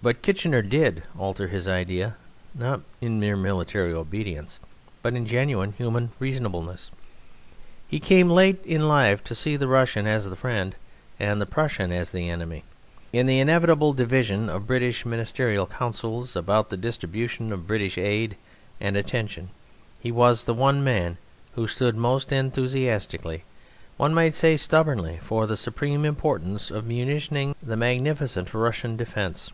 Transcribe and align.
But 0.00 0.22
Kitchener 0.22 0.62
did 0.62 1.02
alter 1.18 1.48
his 1.48 1.66
idea. 1.66 2.14
Not 2.54 2.82
in 3.00 3.18
mere 3.18 3.36
military 3.36 3.92
obedience, 3.92 4.60
but 5.02 5.14
in 5.16 5.26
genuine 5.26 5.72
human 5.72 6.12
reasonableness, 6.20 6.92
he 7.88 7.98
came 7.98 8.30
late 8.30 8.64
in 8.64 8.86
life 8.86 9.24
to 9.24 9.34
see 9.34 9.56
the 9.56 9.66
Russian 9.66 10.06
as 10.06 10.30
the 10.30 10.36
friend 10.36 10.76
and 11.18 11.40
the 11.40 11.46
Prussian 11.46 11.90
as 11.90 12.12
the 12.12 12.28
enemy. 12.30 12.62
In 13.12 13.26
the 13.26 13.40
inevitable 13.40 13.92
division 13.92 14.48
of 14.48 14.68
British 14.68 15.04
ministerial 15.04 15.66
councils 15.66 16.36
about 16.36 16.70
the 16.70 16.76
distribution 16.76 17.52
of 17.52 17.66
British 17.66 17.98
aid 17.98 18.36
and 18.80 18.96
attention 18.96 19.48
he 19.98 20.12
was 20.12 20.44
the 20.44 20.54
one 20.54 20.84
man 20.84 21.18
who 21.56 21.66
stood 21.66 21.96
most 21.96 22.30
enthusiastically, 22.30 23.42
one 23.96 24.14
might 24.14 24.34
say 24.34 24.56
stubbornly, 24.56 25.18
for 25.24 25.48
the 25.48 25.56
supreme 25.56 26.04
importance 26.04 26.70
of 26.70 26.84
munitioning 26.86 27.56
the 27.60 27.76
magnificent 27.76 28.54
Russian 28.54 28.96
defence. 28.96 29.50